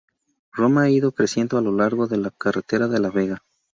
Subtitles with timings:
[0.51, 3.43] Roma ha ido creciendo a lo largo de la carretera de la vega.